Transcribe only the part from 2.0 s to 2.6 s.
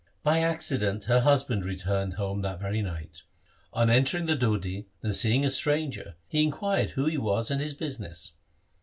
home that